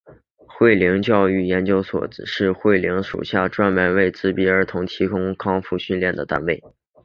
[0.47, 6.59] 慧灵教育研究所是慧灵属下专门为自闭症儿童提供康复训练的单位。